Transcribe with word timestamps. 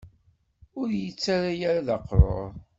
Ur 0.79 0.89
yi-ttarra 0.99 1.53
ara 1.69 1.87
d 1.87 1.89
aqrur. 1.95 2.49